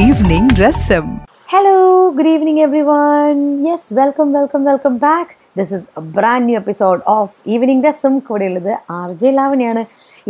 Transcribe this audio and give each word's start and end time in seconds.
Evening 0.00 0.48
Rasam. 0.52 1.06
Hello, 1.46 1.76
good 2.12 2.26
evening, 2.26 2.60
everyone. 2.60 3.38
Yes, 3.64 3.82
welcome, 3.92 4.32
welcome, 4.32 4.64
welcome 4.64 4.98
back. 5.00 5.28
This 5.58 5.72
is 5.76 5.86
a 6.00 6.02
brand 6.16 6.46
new 6.48 6.56
episode 6.60 7.00
of 7.14 7.32
evening 7.54 7.82
Rasam 7.86 8.12
കൂടെയുള്ളത് 8.28 8.68
R 8.96 9.08
J 9.20 9.30
ലാവണിയാണ് 9.38 9.82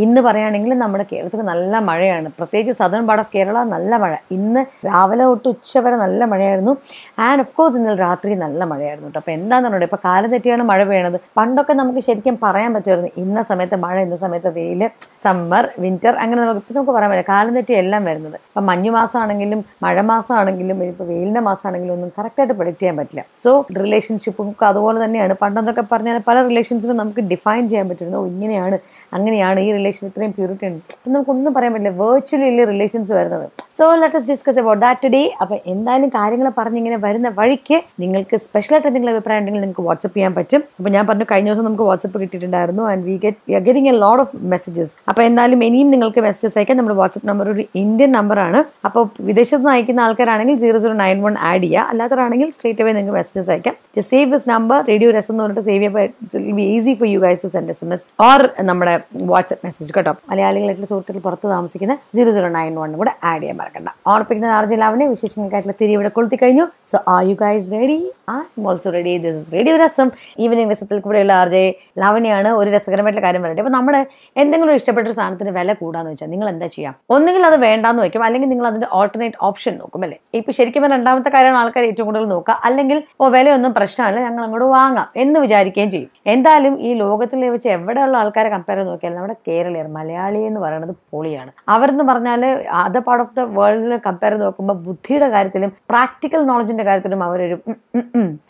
ഇന്ന് 0.04 0.20
പറയുകയാണെങ്കിൽ 0.20 0.74
നമ്മുടെ 0.74 1.04
കേരളത്തിൽ 1.12 1.40
നല്ല 1.52 1.78
മഴയാണ്. 1.88 2.28
പ്രത്യേകിച്ച് 2.38 2.74
സദേൺ 2.78 3.06
പാർട്ട് 3.06 3.22
ഓഫ് 3.24 3.32
കേരള 3.36 3.62
നല്ല 3.74 3.96
മഴ. 3.96 4.12
ഇന്ന് 4.36 4.60
രാവിലെ 4.88 5.24
തൊട്ട് 5.24 5.48
ഉച്ച 5.48 5.78
വരെ 5.78 5.96
നല്ല 5.96 6.24
മഴയായിരുന്നു. 6.24 6.76
ആൻഡ് 7.18 7.40
ഓഫ് 7.40 7.54
കോഴ്സ് 7.56 7.76
ഇന്നലെ 7.76 7.96
രാത്രി 7.96 8.34
നല്ല 8.44 8.64
മഴയായിരുന്നു 8.64 9.08
കേട്ടോ 9.08 9.20
അപ്പോൾ 9.20 9.30
എന്താണെന്ന് 9.30 9.76
പറയുക 9.76 9.90
ഇപ്പോൾ 9.90 10.02
കാലം 10.08 10.30
തെറ്റിയാണ് 10.30 10.62
മഴ 10.62 10.80
പെയ്യണത്. 10.84 11.18
പണ്ടൊക്കെ 11.38 11.72
നമുക്ക് 11.72 12.00
ശരിക്കും 12.08 12.38
പറയാൻ 12.42 12.74
പറ്റുമായിരുന്നു. 12.74 13.10
ഇന്ന 13.16 13.42
സമയത്ത് 13.42 13.76
മഴ 13.86 13.96
ഇന്ന 14.06 14.16
സമയത്ത് 14.16 14.52
വെയിൽ 14.58 14.82
സമ്മർ 15.24 15.68
വിന്റർ 15.78 16.14
അങ്ങനെ 16.22 16.40
നമുക്ക് 16.42 16.60
ഇപ്പം 16.62 16.76
നമുക്ക് 16.78 16.94
പറയാൻ 16.96 17.10
പറ്റില്ല. 17.10 17.28
കാലം 17.34 17.54
തെറ്റി 17.54 17.74
എല്ലാം 17.82 18.04
വരുന്നത്. 18.04 18.36
ഇപ്പം 18.48 18.66
മഞ്ഞു 18.66 18.90
മാസമാണെങ്കിലും 18.90 19.64
മഴ 19.84 20.00
മാസമാണെങ്കിലും 20.12 20.84
ഇപ്പോൾ 20.84 21.04
വെയിലിന്റെ 21.04 21.40
മാസമാണെങ്കിലും 21.40 21.94
ഒന്നും 21.94 22.12
കറക്റ്റായിട്ട് 22.18 22.54
പ്രൊഡക്റ്റ് 22.54 22.82
ചെയ്യാൻ 22.82 22.96
പറ്റില്ല. 23.00 23.24
സോ 23.44 23.50
റിലേഷൻഷിപ്പും 23.82 24.48
അതുപോലെ 24.70 25.04
തന്നെയാണ്. 25.04 25.34
പണ്ടെന്നൊക്കെ 25.42 25.84
പറഞ്ഞാൽ 25.92 26.18
പല 26.28 26.36
റിലേഷൻസിനും 26.48 26.96
നമുക്ക് 26.96 27.20
ഡിഫൈൻ 27.20 27.68
ചെയ്യാൻ 27.68 27.88
പറ്റുന്നു 27.88 28.18
ഇങ്ങനെയാണ് 28.32 28.78
അങ്ങനെയാണ്. 29.16 29.60
ഈ 29.60 29.70
റിലേഷൻ 29.80 30.04
ഇത്രയും 30.10 30.34
പ്യൂരിറ്റി 30.38 30.66
ഉണ്ട്. 30.70 30.94
നമുക്കൊന്നും 31.08 31.54
പറയാൻ 31.56 31.72
പറ്റില്ല. 31.74 31.94
വെർച്വലി 32.02 32.48
അല്ലേ 32.52 32.66
റിലേഷൻസ് 32.74 33.12
വരുന്നത്. 33.18 33.46
So 33.78 33.84
let's 34.00 34.28
discuss 34.30 34.58
about 34.62 34.80
that 34.84 35.00
today 35.04 35.20
അപ്പം 35.42 35.58
എന്തായാലും 35.72 36.08
കാര്യങ്ങൾ 36.16 36.48
പറഞ്ഞിങ്ങനെ 36.56 36.96
വരുന്ന 37.04 37.28
വഴിക്ക് 37.38 37.76
നിങ്ങൾക്ക് 38.02 38.36
സ്പെഷ്യലായിട്ട് 38.46 38.88
എന്തെങ്കിലും 38.88 39.14
അഭിപ്രായം 39.14 39.40
ഉണ്ടെങ്കിൽ 39.40 39.62
നിങ്ങൾക്ക് 39.64 39.84
വാട്സപ്പ് 39.88 40.14
ചെയ്യാൻ 40.16 40.32
പറ്റും. 40.38 40.62
അപ്പം 40.78 40.90
ഞാൻ 40.96 41.04
പറഞ്ഞു 41.10 41.26
കഴിഞ്ഞ 41.32 41.48
ദിവസം 41.50 41.66
നമുക്ക് 41.68 41.86
വാട്സപ്പ് 41.90 42.18
കിട്ടിയിട്ടുണ്ടായിരുന്നു 42.22 42.84
and 42.90 43.04
we 43.08 43.14
get 43.24 43.40
we 43.48 43.54
are 43.58 43.62
getting 43.68 43.90
a 43.92 43.94
lot 44.04 44.20
of 44.24 44.32
messages 44.54 44.92
അപ്പോൾ 45.10 45.22
എന്തായാലും 45.28 45.64
ഇനിയും 45.68 45.90
നിങ്ങൾക്ക് 45.94 46.22
മെസ്സേജസ് 46.28 46.58
അയക്കാം 46.60 46.78
നമ്മുടെ 46.80 46.96
വാട്സപ്പ് 47.00 47.28
നമ്പർ 47.30 47.48
ഒരു 47.54 47.64
ഇന്ത്യൻ 47.82 48.12
നമ്പറാണ് 48.18 48.60
അപ്പോൾ 48.88 49.04
വിദേശത്ത് 49.28 49.60
നിന്ന് 49.62 49.72
അയക്കുന്ന 49.76 50.06
ആൾക്കാരാണെങ്കിൽ 50.06 50.58
zero 50.64 50.80
zero 50.84 50.96
nine 51.04 51.20
one 51.26 51.36
add 51.50 51.62
ചെയ്യുക 51.66 51.86
അല്ലാത്തവരാണെങ്കിൽ 51.92 52.50
സ്ട്രേറ്റ് 52.58 52.84
അവേ 52.84 52.92
നിങ്ങൾക്ക് 52.98 53.16
മെസ്സേജസ് 53.20 53.50
അയക്കാം. 53.54 53.76
Just 53.96 54.12
save 54.16 54.28
this 54.34 54.48
number 54.54 54.78
radio 54.92 55.10
Rasam 55.18 55.34
എന്ന് 55.34 55.44
പറഞ്ഞിട്ട് 55.44 55.66
സേവ് 55.70 55.82
ചെയ്യാൻ 55.82 56.60
easy 56.76 56.94
for 57.00 57.08
you 57.14 57.20
guys 57.26 57.52
send 57.56 57.70
S 57.76 57.84
M 57.84 57.92
S 57.96 58.06
or 58.28 58.42
നമ്മുടെ 58.70 58.94
വാട്സപ്പ് 59.32 59.64
മെസ്സേജ് 59.70 59.92
കേട്ടോ. 59.98 60.14
മലയാളികളായിട്ടുള്ള 60.30 60.90
സുഹൃത്തുക്കൾ 60.92 61.24
പുറത്ത് 61.26 61.46
താമസിക്കുന്ന 61.54 61.96
സീറോ 62.14 62.30
സീറോ 62.36 62.48
നയൻ 62.58 62.74
വണ്ണും 62.82 62.98
കൂടെ 63.02 63.12
ആഡ് 63.30 63.40
ചെയ്യാൻ 63.42 63.58
മറക്കണ്ട. 63.62 63.88
ഓർപ്പിക്കുന്ന 64.12 64.52
ആർജിലാവിനെ 64.58 65.06
വിശേഷങ്ങൾക്കായിട്ടുള്ള 65.14 65.76
തിരി 65.82 65.92
ഇവിടെ 65.98 66.10
കൊളുത്തി 66.16 66.36
കഴിഞ്ഞു. 66.42 66.66
So 66.90 66.98
are 67.14 67.22
you 67.30 67.36
guys 67.44 67.68
ready 67.76 67.98
ah 68.32 68.36
also 68.70 68.90
ready 68.96 69.12
this 69.24 69.38
is 69.42 69.52
radio 69.56 69.74
Rasam. 69.82 70.08
Evening 70.44 70.70
രസത്തിൽ 70.72 70.98
കൂടെയുള്ള 71.06 71.32
ആർ 71.40 71.48
ജെ 71.54 71.62
ലാവണിയാണ് 72.02 72.50
ഒരു 72.60 72.68
രസകരമായിട്ടുള്ള 72.76 73.24
കാര്യം 73.26 73.42
പറയട്ടെ. 73.44 73.62
അപ്പോൾ 73.64 73.74
നമ്മുടെ 73.76 74.00
എന്തെങ്കിലും 74.42 74.74
ഇഷ്ടപ്പെട്ട 74.80 75.06
ഒരു 75.08 75.16
സാധനത്തിന് 75.18 75.52
വില 75.58 75.72
കൂടാന്ന് 75.82 76.10
വെച്ചാൽ 76.12 76.30
നിങ്ങൾ 76.34 76.48
എന്താ 76.54 76.68
ചെയ്യാം? 76.76 76.94
ഒന്നുകിൽ 77.16 77.44
അത് 77.50 77.56
വേണ്ടാന്ന് 77.66 78.02
വെക്കും. 78.06 78.24
അല്ലെങ്കിൽ 78.28 78.50
നിങ്ങൾ 78.54 78.68
അതിന്റെ 78.70 78.88
ഓൾട്ടർനേറ്റ് 78.98 79.38
ഓപ്ഷൻ 79.48 79.74
നോക്കും 79.82 80.02
അല്ലേ? 80.06 80.18
ഇപ്പോൾ 80.40 80.52
ശരിക്കും 80.58 80.86
രണ്ടാമത്തെ 80.96 81.32
കാര്യമാണ് 81.36 81.60
ആൾക്കാർ 81.62 81.84
ഏറ്റവും 81.90 82.06
കൂടുതൽ 82.10 82.26
നോക്കുക. 82.34 82.56
അല്ലെങ്കിൽ 82.68 82.98
ഓ 83.20 83.28
വിലയൊന്നും 83.36 83.72
പ്രശ്നമല്ല 83.78 84.20
ഞങ്ങൾ 84.26 84.42
അങ്ങോട്ട് 84.46 84.68
വാങ്ങാം 84.76 85.08
എന്ന് 85.24 85.38
വിചാരിക്കുകയും 85.46 85.90
ചെയ്യും. 85.94 86.10
എന്തായാലും 86.34 86.74
ഈ 86.88 86.92
ലോകത്തിൽ 87.02 87.40
വെച്ച് 87.54 87.68
എവിടെയുള്ള 87.76 88.16
ആൾക്കാരെ 88.22 88.50
കമ്പയർ 88.54 88.78
നോക്കിയാൽ 88.90 89.14
നമ്മുടെ 89.18 89.36
കേരളീയർ 89.60 89.88
മലയാളി 89.98 90.40
എന്ന് 90.48 90.60
പറയുന്നത് 90.64 90.94
പൊളിയാണ്. 91.12 91.50
അവരെന്ന് 91.74 92.04
പറഞ്ഞാൽ 92.10 92.42
അതർ 92.82 93.02
പാർട്ട് 93.08 93.22
ഓഫ് 93.24 93.34
ദ 93.38 93.46
വേൾഡിൽ 93.58 93.92
കമ്പയർ 94.06 94.32
ചെയ്ത് 94.34 94.44
നോക്കുമ്പോൾ 94.46 94.76
ബുദ്ധിയുടെ 94.86 95.28
കാര്യത്തിലും 95.34 95.70
പ്രാക്ടിക്കൽ 95.92 96.40
നോളജിന്റെ 96.50 96.84
കാര്യത്തിലും 96.88 97.22
അവരൊരു 97.28 97.56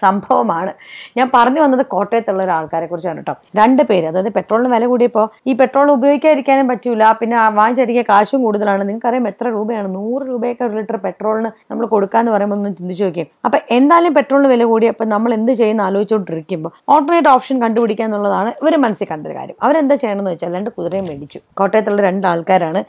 സംഭവമാണ്. 0.05 0.72
ഞാൻ 1.19 1.27
പറഞ്ഞു 1.36 1.61
വന്നത് 1.64 1.84
കോട്ടയത്തുള്ള 1.94 2.41
ഒരു 2.47 2.53
ആൾക്കാരെ 2.56 2.86
കുറിച്ചാണ് 2.91 3.20
കേട്ടോ. 3.22 3.34
രണ്ട് 3.61 3.83
പേര് 3.91 4.06
അതായത് 4.11 4.31
പെട്രോളിന് 4.38 4.70
വില 4.75 4.84
കൂടിയപ്പോൾ 4.92 5.27
ഈ 5.50 5.55
പെട്രോൾ 5.61 5.86
ഉപയോഗിക്കാതിരിക്കാനും 5.97 6.69
പറ്റൂല 6.72 7.05
പിന്നെ 7.20 7.38
വാങ്ങിച്ചടിക്കാൻ 7.61 8.06
കാശും 8.12 8.42
കൂടുതലാണ്. 8.47 8.83
നിങ്ങൾക്കറിയാം 8.88 9.28
എത്ര 9.33 9.47
രൂപയാണ്? 9.56 9.88
നൂറ് 9.98 10.22
രൂപയൊക്കെ 10.31 10.64
ഒരു 10.69 10.75
ലിറ്റർ 10.81 10.98
പെട്രോളിന് 11.06 11.53
നമ്മൾ 11.70 11.84
കൊടുക്കാന്ന് 11.94 12.32
പറയുമ്പോൾ 12.37 12.59
ഒന്ന് 12.60 12.77
ചിന്തിച്ചു 12.81 13.04
നോക്കിയും. 13.06 13.31
അപ്പൊ 13.47 13.59
എന്തായാലും 13.78 14.15
പെട്രോളിന് 14.19 14.50
വില 14.54 14.62
കൂടി 14.65 14.78
കൂടിയപ്പോൾ 14.81 15.06
നമ്മൾ 15.12 15.31
എന്ത് 15.37 15.50
ചെയ്യുന്ന 15.59 15.82
ആലോചിച്ചുകൊണ്ടിരിക്കുമ്പോൾ 15.88 16.71
ഓൾട്ടർനേറ്റ് 16.92 17.31
ഓപ്ഷൻ 17.32 17.56
കണ്ടുപിടിക്കുക 17.62 18.04
എന്നുള്ളതാണ് 18.06 18.50
ഇവർ 18.60 18.75
മനസ്സിൽ 18.84 19.06
കണ്ടൊരു 19.10 19.34
കാര്യം. 19.38 19.56
അവരെന്താ 19.65 19.94
ചെയ്യണമെന്ന് 20.03 20.32
വെച്ചാൽ 20.34 20.53
രണ്ട് 20.56 20.71
കുതിരയും 21.00 21.09
മേടിച്ചു. 21.11 21.38
കോട്ടയത്തുള്ള 21.59 22.00
രണ്ട് 22.09 22.27
ആൾക്കാരാണ്. 22.27 22.81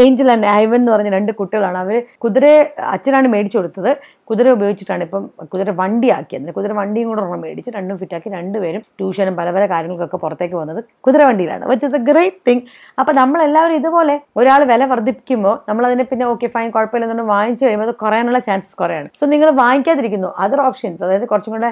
ഏഞ്ചൽ 0.00 0.28
ആൻഡ് 0.34 0.48
ഐവൻ 0.62 0.78
എന്ന് 0.80 0.92
പറഞ്ഞ 0.92 1.10
രണ്ട് 1.16 1.32
കുട്ടികളാണ്. 1.40 1.78
അവർ 1.84 1.96
കുതിരയെ 2.24 2.60
അച്ഛനാണ് 2.94 3.28
മേടിച്ചു 3.34 3.58
കൊടുത്തത്. 3.58 3.92
കുതിര 4.30 4.48
ഉപയോഗിച്ചിട്ടാണ് 4.56 5.02
ഇപ്പം 5.06 5.22
കുതിര 5.52 5.70
വണ്ടിയാക്കിയത്. 5.80 6.50
കുതിര 6.56 6.72
വണ്ടിയും 6.80 7.08
കൂടെ 7.10 7.20
ഒരെണ്ണം 7.22 7.40
മേടിച്ച് 7.44 7.70
രണ്ടും 7.76 7.96
ഫിറ്റാക്കി 8.02 8.28
രണ്ടുപേരും 8.36 8.82
ട്യൂഷനും 8.98 9.34
പല 9.40 9.48
പല 9.56 9.64
കാര്യങ്ങൾക്കൊക്കെ 9.72 10.18
പുറത്തേക്ക് 10.24 10.56
വന്നത് 10.60 10.80
കുതിര 11.06 11.22
വണ്ടിയിലാണ് 11.28 11.64
which 11.72 11.86
is 11.88 11.98
a 12.00 12.02
great 12.10 12.40
thing 12.48 12.62
അപ്പം 13.00 13.14
നമ്മളെല്ലാവരും 13.20 13.76
ഇതുപോലെ 13.80 14.14
ഒരാൾ 14.40 14.60
വില 14.72 14.84
വർദ്ധിപ്പിക്കുമ്പോൾ 14.92 15.56
നമ്മളതിനെ 15.68 16.04
പിന്നെ 16.10 16.24
ഓക്കെ 16.32 16.46
ഫൈൻ 16.54 16.68
കുഴപ്പമില്ല 16.76 17.06
എന്ന് 17.10 17.26
വാങ്ങിച്ചു 17.34 17.64
കഴിയുമ്പോൾ 17.64 17.88
അത് 17.88 17.94
കുറയാനുള്ള 18.02 18.40
ചാൻസസ് 18.48 18.76
കുറയാണ്. 18.82 19.08
സോ 19.20 19.26
നിങ്ങൾ 19.32 19.50
വാങ്ങിക്കാതിരിക്കുന്നു 19.62 20.30
അതർ 20.44 20.60
ഓപ്ഷൻസ് 20.68 21.02
അതായത് 21.06 21.26
കുറച്ചും 21.32 21.54
കൂടെ 21.56 21.70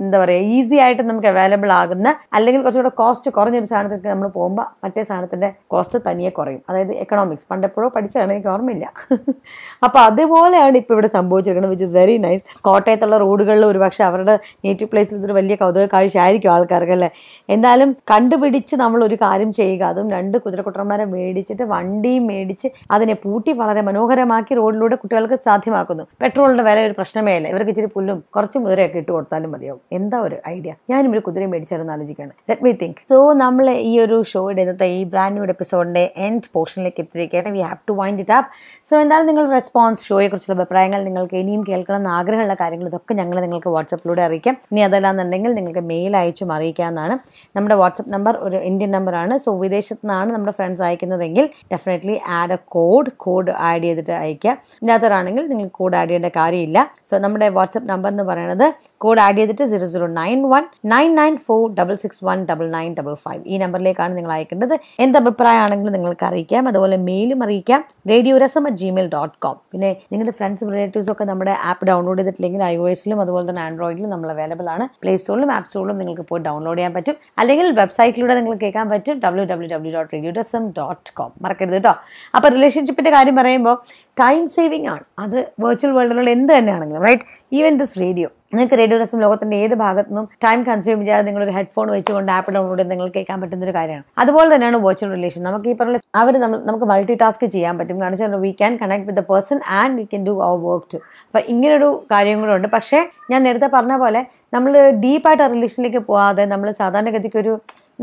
എന്താ 0.00 0.18
പറയുക 0.22 0.54
ഈസി 0.56 0.76
ആയിട്ട് 0.84 1.02
നമുക്ക് 1.10 1.28
അവൈലബിൾ 1.32 1.72
ആകുന്ന 1.80 2.08
അല്ലെങ്കിൽ 2.38 2.62
കുറച്ചും 2.62 2.82
കൂടെ 2.82 2.94
കോസ്റ്റ് 3.02 3.30
കുറഞ്ഞൊരു 3.38 3.68
സാധനത്തിലേക്ക് 3.72 4.10
നമ്മൾ 4.14 4.28
പോകുമ്പോൾ 4.38 4.66
മറ്റേ 4.84 5.02
സാധനത്തിന്റെ 5.10 5.50
കോസ്റ്റ് 5.74 6.00
തനിയെ 6.08 6.32
കുറയും. 6.38 6.60
അതായത് 6.68 6.92
എക്കണോമിക്സ് 7.04 7.46
പണ്ടെപ്പോഴോ 7.52 7.88
പഠിച്ചാണ് 7.96 8.30
എനിക്ക് 8.36 8.52
ഓർമ്മയില്ല. 8.54 8.86
അപ്പോൾ 9.86 10.00
അതുപോലെയാണ് 10.08 10.76
ഇപ്പോൾ 10.82 10.94
ഇവിടെ 10.96 11.10
സംഭവിച്ചിരിക്കുന്നത്. 11.16 11.69
വിച്ച് 11.70 11.86
ഇസ് 11.88 11.94
വെരി 11.98 12.16
നൈസ് 12.26 12.44
കോട്ടയത്തുള്ള 12.68 13.16
റോഡുകളിൽ 13.24 13.64
ഒരുപക്ഷെ 13.70 14.04
അവരുടെ 14.08 14.34
നേറ്റീവ് 14.64 14.90
പ്ലേസിൽ 14.92 15.16
ഇതൊരു 15.18 15.36
വലിയ 15.38 15.54
കൗതുക 15.62 15.84
കാഴ്ച 15.94 16.16
ആയിരിക്കും 16.24 16.52
ആൾക്കാർക്ക് 16.54 16.94
അല്ലേ? 16.96 17.10
എന്തായാലും 17.54 17.90
കണ്ടുപിടിച്ച് 18.12 18.76
നമ്മൾ 18.76 19.04
ഒരു 19.08 19.16
കാര്യം 19.24 19.52
ചെയ്യുക. 19.60 19.82
അതും 19.92 20.08
രണ്ട് 20.16 20.38
കുതിരക്കുട്ടന്മാരെ 20.44 21.04
മേടിച്ചിട്ട് 21.14 21.64
വണ്ടിയും 21.74 22.26
മേടിച്ച് 22.30 22.68
അതിനെ 22.96 23.14
പൂട്ടി 23.24 23.52
വളരെ 23.62 23.80
മനോഹരമാക്കി 23.88 24.54
റോഡിലൂടെ 24.60 24.96
കുട്ടികൾക്ക് 25.02 25.38
സാധ്യമാക്കുന്നു. 25.48 26.04
പെട്രോളിന്റെ 26.22 26.64
വില 26.68 26.78
ഒരു 26.88 26.94
പ്രശ്നമേ 26.98 27.34
അല്ല. 27.38 27.48
ഇവർക്ക് 27.54 27.72
ഇച്ചിരി 27.74 27.90
പുല്ലും 27.96 28.18
കുറച്ച് 28.36 28.58
കുതിരയൊക്കെ 28.64 28.98
ഇട്ട് 29.02 29.12
കൊടുത്താലും 29.12 29.50
മതിയാവും. 29.54 29.80
എന്താ 29.98 30.20
ഒരു 30.26 30.36
ഐഡിയ? 30.54 30.72
ഞാനും 30.90 31.12
ഒരു 31.14 31.22
കുതിരയും 31.26 31.50
മേടിച്ചായിരുന്നു 31.54 31.92
ആലോചിക്കുകയാണ് 31.96 32.32
ലെറ്റ് 32.50 32.64
മീ 32.66 32.72
തിങ്ക് 32.82 33.00
സോ 33.12 33.18
നമ്മൾ 33.44 33.66
ഈ 33.90 33.92
ഒരു 34.04 34.16
ഷോയുടെ 34.32 34.62
ഇന്നത്തെ 34.66 34.88
ഈ 34.98 35.00
ബ്രാൻഡ് 35.12 35.36
ന്യൂ 35.36 35.46
എപ്പിസോഡിന്റെ 35.54 36.04
എൻഡ് 36.26 36.48
പോർഷനിലേക്ക് 36.54 37.00
എത്തിയിരിക്കുകയാണ്. 37.04 37.50
We 37.56 37.62
have 37.68 37.80
to 37.90 37.94
wind 38.00 38.20
it 38.24 38.34
up 38.38 38.50
so 38.90 38.94
എന്തായാലും 39.04 39.28
നിങ്ങൾ 39.30 39.46
റെസ്പോൺസ് 39.58 40.04
ഷോയെ 40.08 40.28
കുറിച്ചുള്ള 40.28 40.56
അഭിപ്രായങ്ങൾ 40.58 41.00
നിങ്ങൾക്ക് 41.08 41.36
ഇനിയും 41.50 41.62
കേൾക്കണം 41.68 42.08
ആഗ്രഹമുള്ള 42.16 42.54
കാര്യങ്ങൾ 42.60 42.88
ഇതൊക്കെ 42.88 43.12
ഞങ്ങൾ 43.20 43.36
നിങ്ങൾക്ക് 43.44 43.70
വാട്സപ്പിലൂടെ 43.74 44.22
അറിയിക്കാം. 44.22 44.54
ഇനി 44.72 44.80
അതല്ലാന്നുണ്ടെങ്കിൽ 44.80 45.50
നിങ്ങൾക്ക് 45.58 45.82
മെയിൽ 45.92 46.12
അയച്ചും 46.16 46.50
അറിയിക്കാവുന്നതാണ്. 46.56 47.14
നമ്മുടെ 47.56 47.76
വാട്സപ്പ് 47.80 48.12
നമ്പർ 48.14 48.34
ഒരു 48.46 48.58
ഇന്ത്യൻ 48.70 48.90
നമ്പറാണ് 48.96 49.34
സോ 49.44 49.50
വിദേശത്തു 49.62 50.00
നിന്നാണ് 50.04 50.30
നമ്മുടെ 50.32 50.54
friends 50.58 50.82
അയക്കുന്നതെങ്കിൽ 50.88 51.44
definitely 51.72 52.16
add 52.38 52.54
a 52.56 52.58
code 52.76 53.10
code 53.24 53.52
add 53.68 53.82
ചെയ്തിട്ട് 53.86 54.12
അയക്കുക 54.22 54.52
ഇല്ലാത്തവരാണെങ്കിൽ 54.82 55.44
നിങ്ങൾ 55.52 55.68
കോഡ് 55.78 55.96
ആഡ് 56.00 56.08
ചെയ്യേണ്ട 56.08 56.30
കാര്യമില്ല. 56.36 56.78
സോ 57.10 57.18
നമ്മുടെ 57.24 57.48
വാട്സപ്പ് 57.58 57.88
നമ്പർ 57.88 58.10
എന്ന് 58.14 58.26
പറയുന്നത് 58.30 58.66
കോഡ് 59.04 59.20
ആഡ് 59.26 59.38
ചെയ്തിട്ട് 59.40 59.64
zero 59.72 59.86
zero 59.94 60.06
nine 60.20 60.40
one 60.52 60.64
nine 60.94 61.10
nine 61.20 61.34
four 61.46 61.62
double 61.80 61.94
six 62.04 62.24
one 62.24 62.38
double 62.50 62.66
nine 62.76 62.92
double 62.98 63.14
five 63.24 63.42
ഈ 63.46 63.58
നമ്പറിലേക്കാണ് 63.58 64.12
നിങ്ങൾ 64.16 64.32
അയക്കേണ്ടത്. 64.38 64.74
എന്ത് 65.00 65.18
അഭിപ്രായമാണെങ്കിലും 65.18 65.94
നിങ്ങൾക്ക് 65.98 66.26
അറിയിക്കാം. 66.30 66.68
അതുപോലെ 66.68 66.96
മെയിലും 67.08 67.42
അറിയിക്കാം. 67.44 67.80
Radio 68.10 68.34
Rasam 68.38 68.66
at 68.66 68.80
Gmail 68.82 69.08
dot 69.14 69.34
com 69.44 69.56
പിന്നെ 69.72 69.90
നിങ്ങളുടെ 70.12 70.34
ഫ്രണ്ട്സും 70.38 70.68
റിലേറ്റീവ്സും 70.74 71.12
ഒക്കെ 71.12 71.24
നമ്മുടെ 71.40 71.58
ആപ്പ് 71.68 71.84
ഡൗൺലോഡ് 71.88 72.18
ചെയ്തിട്ടില്ലെങ്കിൽ 72.20 72.62
ഐ 72.62 72.74
ഒ 72.76 72.86
എസിലും 72.92 73.18
അതുപോലെ 73.22 73.44
തന്നെ 73.50 73.60
ആൻഡ്രോയിഡിലും 73.66 74.10
നമ്മൾ 74.14 74.28
അവൈലബിൾ 74.32 74.66
ആണ്. 74.72 74.84
പ്ലേ 75.02 75.12
സ്റ്റോറിലും 75.20 75.50
ആപ്പ് 75.54 75.68
സ്റ്റോറിലും 75.68 75.96
നിങ്ങൾക്ക് 76.00 76.24
പോയി 76.30 76.42
ഡൗൺലോഡ് 76.46 76.78
ചെയ്യാൻ 76.78 76.92
പറ്റും. 76.96 77.16
അല്ലെങ്കിൽ 77.40 77.66
വെബ്സൈറ്റിലൂടെ 77.78 78.34
നിങ്ങൾക്ക് 78.38 78.62
കേൾക്കാൻ 78.64 78.86
പറ്റും 78.90 79.20
W 79.24 79.44
W 79.52 79.68
W 79.74 79.92
dot 79.94 80.10
radio 80.14 80.32
dot 80.78 81.14
com 81.20 81.30
മറക്കരുത് 81.44 81.76
കേട്ടോ. 81.78 81.92
അപ്പോൾ 82.34 82.50
റിലേഷൻഷിപ്പിന്റെ 82.56 83.12
കാര്യം 83.16 83.36
പറയുമ്പോൾ 83.40 83.76
ടൈം 84.22 84.42
സേവിങ് 84.56 84.90
ആണ്. 84.96 85.04
അത് 85.24 85.38
വെർച്വൽ 85.64 85.94
വേൾഡിലുള്ള 85.98 86.30
എന്ത് 86.36 86.52
തന്നെയാണെങ്കിലും 86.58 87.06
റൈറ്റ് 87.08 87.26
ഈവൻ 87.60 87.78
ദിസ് 87.84 87.98
റേഡിയോ 88.04 88.30
നിങ്ങൾക്ക് 88.52 88.76
റേഡിയോ 88.80 88.96
രസം 89.00 89.18
ലോകത്തിന്റെ 89.24 89.56
ഏത് 89.64 89.74
ഭാഗത്തു 89.82 90.10
നിന്നും 90.10 90.24
ടൈം 90.44 90.60
കൺസ്യൂം 90.68 91.00
ചെയ്യാതെ 91.04 91.24
നിങ്ങൾ 91.26 91.42
ഒരു 91.46 91.52
ഹെഡ്ഫോൺ 91.56 91.88
വെച്ചുകൊണ്ട് 91.96 92.30
ആപ്പ് 92.36 92.54
ഡൗൺലോഡ് 92.54 92.80
ചെയ്ത് 92.80 92.90
നിങ്ങൾക്ക് 92.92 93.14
കേൾക്കാൻ 93.16 93.36
പറ്റുന്ന 93.42 93.66
ഒരു 93.68 93.74
കാര്യമാണ്. 93.76 94.04
അതുപോലെ 94.22 94.48
തന്നെയാണ് 94.54 94.78
വെർച്വൽ 94.86 95.10
റിലേഷൻ 95.16 95.40
നമുക്ക് 95.48 95.68
ഈ 95.72 95.74
പറഞ്ഞ 95.80 95.98
അവർ 96.20 96.36
നമുക്ക് 96.70 96.86
മൾട്ടി 96.92 97.16
ടാസ്ക് 97.22 97.46
ചെയ്യാൻ 97.56 97.74
പറ്റും. 97.80 97.98
കാരണം 98.02 98.16
വെച്ചാൽ 98.16 98.40
we 98.46 98.52
can 98.60 98.72
connect 98.82 99.06
with 99.10 99.20
the 99.20 99.24
person 99.32 99.60
and 99.80 99.96
we 100.00 100.06
can 100.14 100.24
do 100.28 100.34
our 100.48 100.58
work 100.68 100.88
too 100.94 101.00
അപ്പം 101.26 101.42
ഇങ്ങനൊരു 101.54 101.90
കാര്യങ്ങളുണ്ട്. 102.12 102.68
പക്ഷേ 102.76 103.00
ഞാൻ 103.32 103.40
നേരത്തെ 103.48 103.70
പറഞ്ഞ 103.76 103.96
പോലെ 104.04 104.22
നമ്മൾ 104.56 104.72
ഡീപ്പായിട്ട് 105.04 105.44
റിലേഷനിലേക്ക് 105.54 106.02
പോകാതെ 106.10 106.44
നമ്മൾ 106.54 106.70
സാധാരണഗതിക്ക് 106.82 107.40
ഒരു 107.44 107.52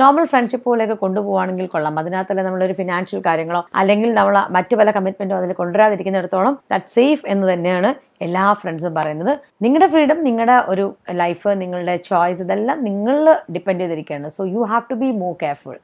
നോർമൽ 0.02 0.26
ഫ്രണ്ട്ഷിപ്പ് 0.32 0.66
പോലെയൊക്കെ 0.70 0.96
കൊണ്ടുപോകുകയാണെങ്കിൽ 1.04 1.68
കൊള്ളാം. 1.68 1.94
അതിനകത്തല്ല 2.00 2.42
നമ്മളൊരു 2.48 2.74
ഫിനാൻഷ്യൽ 2.80 3.22
കാര്യങ്ങളോ 3.28 3.62
അല്ലെങ്കിൽ 3.80 4.10
നമ്മൾ 4.14 4.36
മറ്റു 4.56 4.76
പല 4.80 4.92
കമ്മിറ്റ്മെന്റോ 4.98 5.38
അതിൽ 5.38 5.54
കൊണ്ടുവരാതിരിക്കുന്നിടത്തോളം 5.62 6.54
ദാറ്റ് 6.72 6.92
സേഫ് 6.98 7.24
എന്ന് 7.34 7.46
തന്നെയാണ് 7.54 7.90
എല്ലാ 8.26 8.46
ഫ്രണ്ട്സും 8.62 8.94
പറയുന്നത് 8.98 9.34
നിങ്ങളുടെ 9.64 9.88
ഫ്രീഡം 9.94 10.20
നിങ്ങളുടെ 10.28 10.56
ഒരു 10.72 10.86
ലൈഫ് 11.22 11.50
നിങ്ങളുടെ 11.62 11.96
ചോയ്സ് 12.10 12.42
ഇതെല്ലാം 12.46 12.78
നിങ്ങൾ 12.88 13.18
ഡിപ്പെൻഡ് 13.56 13.82
ചെയ്തിരിക്കുകയാണ്. 13.84 14.28
So 14.38 14.42
you 14.56 14.62
have 14.72 14.86
to 14.92 14.98
be 15.04 15.10
more 15.22 15.34
careful 15.44 15.78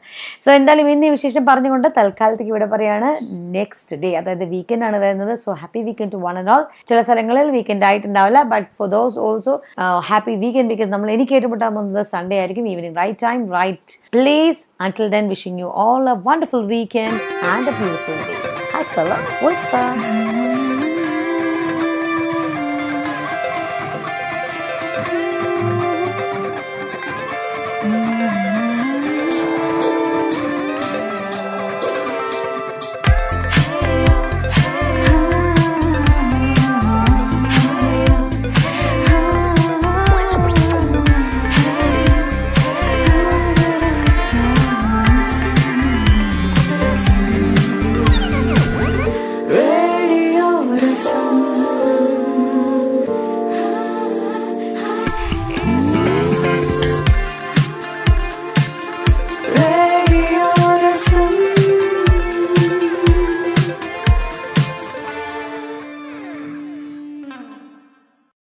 so 0.46 0.52
എന്തായാലും 0.58 0.90
ഇന്ന് 0.94 1.08
ഈ 1.10 1.14
വിശേഷം 1.18 1.46
പറഞ്ഞുകൊണ്ട് 1.52 1.88
തൽക്കാലത്തേക്ക് 2.00 2.54
ഇവിടെ 2.56 2.68
പറയാണ്. 2.74 3.10
നെക്സ്റ്റ് 3.58 4.00
ഡേ 4.04 4.12
അതായത് 4.22 4.46
വീക്കെൻഡ് 4.56 4.88
ആണ് 4.90 5.00
വരുന്നത്. 5.06 5.34
So 5.46 5.52
happy 5.62 5.84
weekend 5.90 6.14
to 6.16 6.22
one 6.28 6.38
and 6.42 6.54
all 6.56 6.66
ചില 6.92 7.00
സ്ഥലങ്ങളിൽ 7.08 7.50
weekend 7.58 7.88
ആയിട്ടുണ്ടാവില്ല. 7.92 8.44
But 8.56 8.70
for 8.80 8.90
those 8.96 9.20
also 9.28 9.56
happy 10.12 10.36
weekend 10.46 10.70
because 10.74 10.92
നമ്മൾ 10.96 11.12
എനിക്ക് 11.18 11.36
ഏറ്റുമുട്ടാൻ 11.40 11.72
പോകുന്നത് 11.78 12.12
സൺഡേ 12.16 12.38
ആയിരിക്കും. 12.44 12.68
Evening 12.74 12.98
right 13.04 13.22
time 13.28 13.42
right 13.60 13.98
place 14.18 14.62
until 14.86 15.08
then 15.12 15.26
wishing 15.32 15.58
you 15.62 15.70
all 15.82 16.08
a 16.14 16.16
wonderful 16.30 16.64
weekend 16.74 17.16
and 17.52 17.68
a 17.72 17.76
beautiful 17.80 18.18
day. 18.28 18.40
Hasta 18.74 19.02